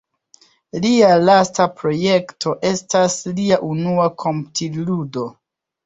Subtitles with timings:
[0.85, 5.33] Lia lasta projekto estas lia unua komputil-ludo!